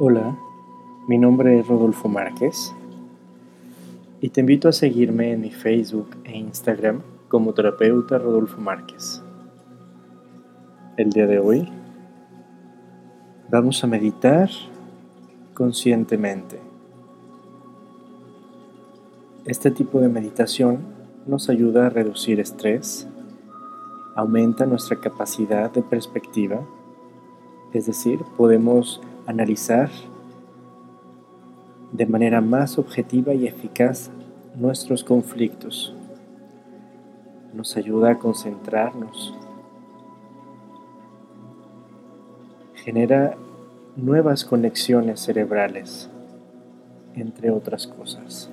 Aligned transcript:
Hola, 0.00 0.38
mi 1.08 1.18
nombre 1.18 1.58
es 1.58 1.66
Rodolfo 1.66 2.06
Márquez 2.08 2.72
y 4.20 4.28
te 4.28 4.42
invito 4.42 4.68
a 4.68 4.72
seguirme 4.72 5.32
en 5.32 5.40
mi 5.40 5.50
Facebook 5.50 6.10
e 6.22 6.38
Instagram 6.38 7.00
como 7.26 7.52
terapeuta 7.52 8.16
Rodolfo 8.16 8.60
Márquez. 8.60 9.20
El 10.96 11.10
día 11.10 11.26
de 11.26 11.40
hoy 11.40 11.68
vamos 13.50 13.82
a 13.82 13.88
meditar 13.88 14.48
conscientemente. 15.52 16.60
Este 19.46 19.72
tipo 19.72 19.98
de 19.98 20.08
meditación 20.08 20.78
nos 21.26 21.48
ayuda 21.48 21.88
a 21.88 21.90
reducir 21.90 22.38
estrés, 22.38 23.08
aumenta 24.14 24.64
nuestra 24.64 25.00
capacidad 25.00 25.72
de 25.72 25.82
perspectiva, 25.82 26.60
es 27.72 27.86
decir, 27.86 28.20
podemos 28.36 29.00
analizar 29.28 29.90
de 31.92 32.06
manera 32.06 32.40
más 32.40 32.78
objetiva 32.78 33.34
y 33.34 33.46
eficaz 33.46 34.10
nuestros 34.56 35.04
conflictos. 35.04 35.94
Nos 37.52 37.76
ayuda 37.76 38.12
a 38.12 38.18
concentrarnos. 38.18 39.34
Genera 42.72 43.36
nuevas 43.96 44.46
conexiones 44.46 45.20
cerebrales, 45.20 46.08
entre 47.14 47.50
otras 47.50 47.86
cosas. 47.86 48.50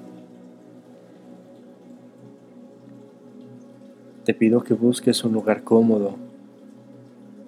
Te 4.25 4.33
pido 4.33 4.61
que 4.61 4.73
busques 4.73 5.23
un 5.23 5.31
lugar 5.31 5.63
cómodo. 5.63 6.16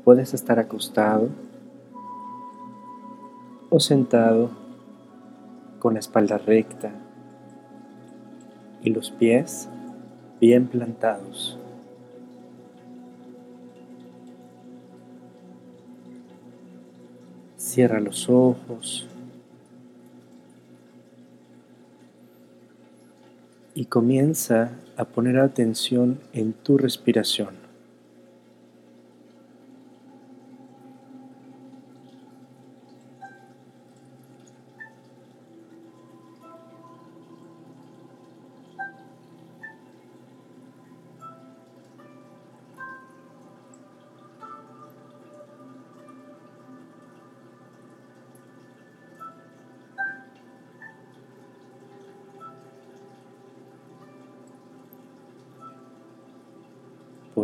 Puedes 0.06 0.34
estar 0.34 0.60
acostado 0.60 1.28
o 3.70 3.80
sentado 3.80 4.50
con 5.80 5.94
la 5.94 6.00
espalda 6.00 6.38
recta 6.38 6.92
y 8.82 8.90
los 8.90 9.12
pies 9.12 9.70
bien 10.40 10.68
plantados. 10.68 11.58
Cierra 17.58 18.00
los 18.00 18.30
ojos 18.30 19.08
y 23.76 23.86
comienza 23.86 24.72
a 24.96 25.06
poner 25.06 25.38
atención 25.38 26.20
en 26.34 26.54
tu 26.54 26.78
respiración. 26.78 27.67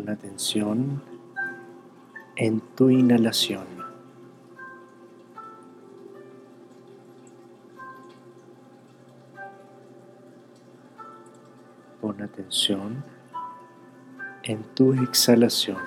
Atención 0.05 1.01
en 2.35 2.59
tu 2.75 2.89
inhalación. 2.89 3.65
Pon 12.01 12.21
atención 12.21 13.03
en 14.43 14.63
tu 14.75 14.93
exhalación. 14.93 15.77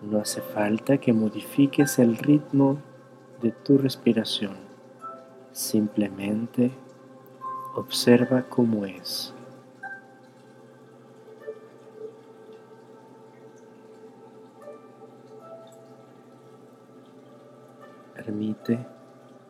No 0.00 0.18
hace 0.18 0.40
falta 0.40 0.96
que 0.96 1.12
modifiques 1.12 1.98
el 1.98 2.16
ritmo 2.16 2.78
de 3.42 3.52
tu 3.52 3.76
respiración. 3.76 4.56
Simplemente 5.52 6.72
Observa 7.78 8.42
cómo 8.42 8.84
es. 8.84 9.32
Permite 18.16 18.84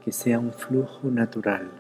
que 0.05 0.13
sea 0.13 0.39
un 0.39 0.53
flujo 0.53 1.09
natural. 1.09 1.71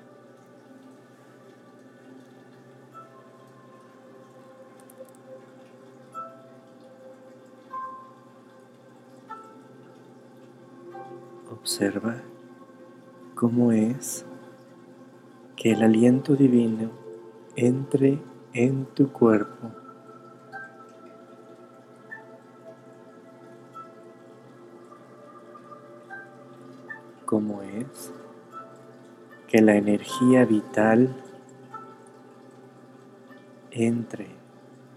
Observa 11.51 12.17
cómo 13.35 13.71
es 13.71 14.25
que 15.59 15.73
el 15.73 15.83
aliento 15.83 16.37
divino 16.37 16.91
entre 17.57 18.21
en 18.53 18.87
tu 18.87 19.13
cuerpo. 19.13 19.73
Como 27.25 27.63
es 27.63 28.13
que 29.49 29.61
la 29.61 29.75
energía 29.75 30.45
vital 30.45 31.13
entre 33.73 34.29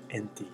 en 0.10 0.28
ti. 0.28 0.48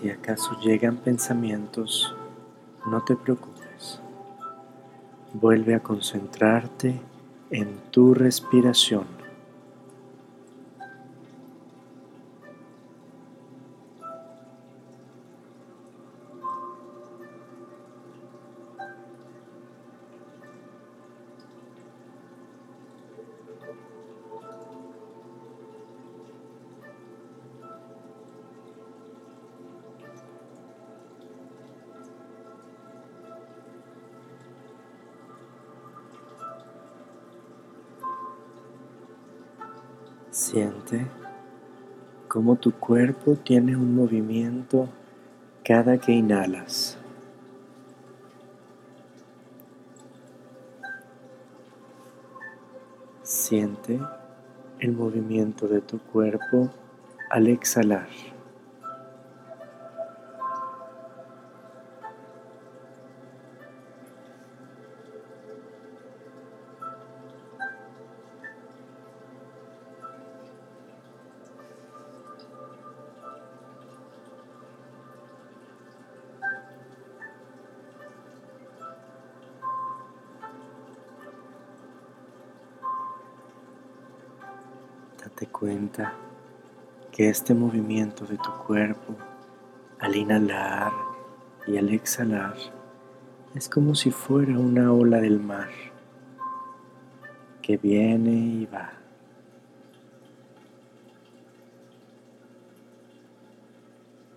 Si 0.00 0.10
acaso 0.10 0.56
llegan 0.60 0.98
pensamientos, 0.98 2.14
no 2.86 3.02
te 3.02 3.16
preocupes. 3.16 4.00
Vuelve 5.32 5.74
a 5.74 5.82
concentrarte 5.82 7.00
en 7.50 7.80
tu 7.90 8.14
respiración. 8.14 9.06
Siente 40.38 41.04
cómo 42.28 42.54
tu 42.54 42.70
cuerpo 42.70 43.34
tiene 43.34 43.74
un 43.74 43.96
movimiento 43.96 44.88
cada 45.64 45.98
que 45.98 46.12
inhalas. 46.12 46.96
Siente 53.24 53.98
el 54.78 54.92
movimiento 54.92 55.66
de 55.66 55.80
tu 55.80 55.98
cuerpo 55.98 56.70
al 57.30 57.48
exhalar. 57.48 58.06
Date 85.38 85.52
cuenta 85.52 86.14
que 87.12 87.28
este 87.28 87.54
movimiento 87.54 88.26
de 88.26 88.36
tu 88.38 88.50
cuerpo 88.66 89.14
al 90.00 90.16
inhalar 90.16 90.90
y 91.64 91.76
al 91.76 91.90
exhalar 91.90 92.56
es 93.54 93.68
como 93.68 93.94
si 93.94 94.10
fuera 94.10 94.58
una 94.58 94.92
ola 94.92 95.20
del 95.20 95.38
mar 95.38 95.68
que 97.62 97.76
viene 97.76 98.32
y 98.32 98.66
va. 98.66 98.90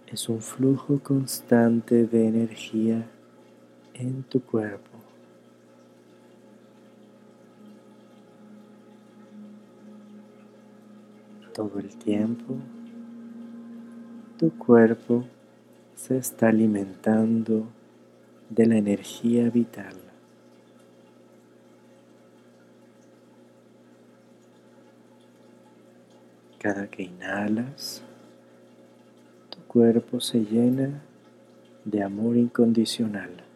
Es 0.05 0.29
un 0.29 0.39
flujo 0.39 0.99
constante 0.99 2.05
de 2.05 2.27
energía 2.27 3.09
en 3.95 4.21
tu 4.21 4.39
cuerpo. 4.43 4.90
Todo 11.53 11.79
el 11.79 11.95
tiempo 11.97 12.55
tu 14.41 14.57
cuerpo 14.57 15.25
se 15.95 16.17
está 16.17 16.47
alimentando 16.47 17.67
de 18.49 18.65
la 18.65 18.77
energía 18.77 19.49
vital. 19.49 19.93
Cada 26.57 26.87
que 26.87 27.03
inhalas, 27.03 28.01
tu 29.49 29.59
cuerpo 29.67 30.19
se 30.19 30.39
llena 30.39 31.01
de 31.85 32.01
amor 32.01 32.37
incondicional. 32.37 33.50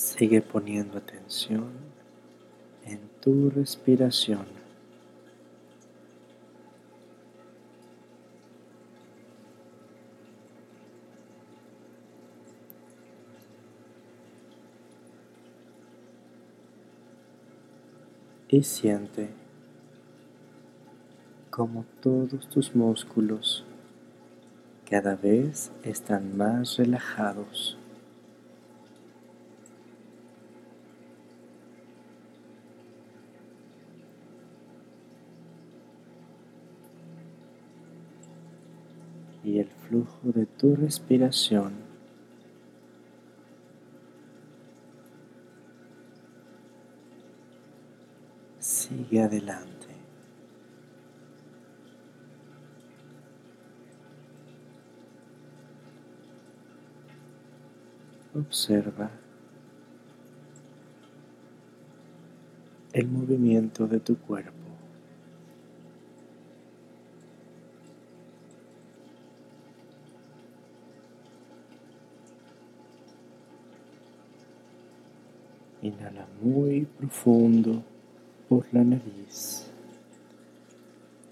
Sigue 0.00 0.40
poniendo 0.40 0.96
atención 0.96 1.68
en 2.86 3.00
tu 3.20 3.50
respiración. 3.50 4.46
y 18.52 18.64
siente 18.64 19.28
como 21.50 21.84
todos 22.00 22.48
tus 22.48 22.74
músculos 22.74 23.64
cada 24.88 25.14
vez 25.14 25.70
están 25.84 26.36
más 26.36 26.78
relajados. 26.78 27.79
Y 39.42 39.58
el 39.58 39.68
flujo 39.68 40.18
de 40.24 40.46
tu 40.46 40.76
respiración 40.76 41.72
sigue 48.58 49.22
adelante. 49.22 49.70
Observa 58.34 59.10
el 62.92 63.08
movimiento 63.08 63.86
de 63.86 64.00
tu 64.00 64.18
cuerpo. 64.18 64.59
Inhala 75.90 76.26
muy 76.40 76.86
profundo 76.98 77.82
por 78.48 78.64
la 78.72 78.84
nariz 78.84 79.66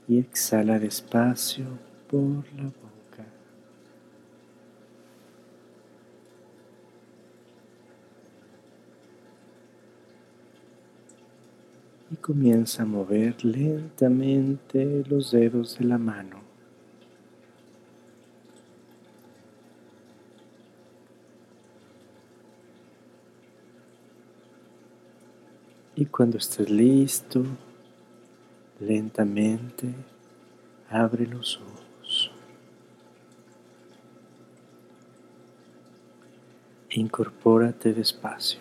y 0.09 0.19
exhala 0.19 0.81
despacio 0.81 1.67
por 2.11 2.45
la 2.57 2.65
boca. 2.65 3.25
Y 12.11 12.17
comienza 12.17 12.83
a 12.83 12.87
mover 12.87 13.45
lentamente 13.45 15.05
los 15.09 15.31
dedos 15.31 15.79
de 15.79 15.85
la 15.85 15.99
mano. 15.99 16.48
Y 26.01 26.07
cuando 26.07 26.39
estés 26.39 26.71
listo, 26.71 27.43
lentamente 28.79 29.93
abre 30.89 31.27
los 31.27 31.57
ojos. 31.57 32.31
Incorpórate 36.91 37.95
despacio 37.95 38.61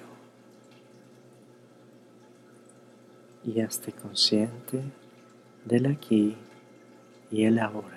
y 3.46 3.62
hazte 3.62 3.92
consciente 3.92 4.82
del 5.64 5.86
aquí 5.86 6.36
y 7.30 7.44
el 7.44 7.60
ahora. 7.60 7.97